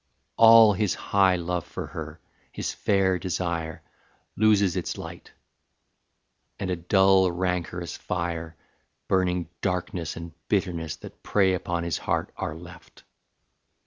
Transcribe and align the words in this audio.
All 0.37 0.73
his 0.73 0.95
high 0.95 1.35
love 1.35 1.63
for 1.63 1.85
her, 1.85 2.19
his 2.51 2.73
fair 2.73 3.19
desire, 3.19 3.83
Loses 4.35 4.75
its 4.75 4.97
light; 4.97 5.31
and 6.57 6.71
a 6.71 6.75
dull 6.75 7.29
rancorous 7.31 7.97
fire, 7.97 8.55
Burning 9.07 9.47
darkness 9.61 10.15
and 10.15 10.31
bitterness 10.47 10.95
that 10.95 11.21
prey 11.21 11.53
Upon 11.53 11.83
his 11.83 11.99
heart 11.99 12.31
are 12.35 12.55
left. 12.55 13.03